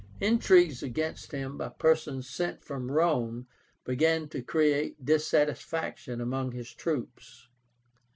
[0.19, 3.45] Intrigues against him by persons sent from Rome
[3.83, 7.47] began to create dissatisfaction among his troops.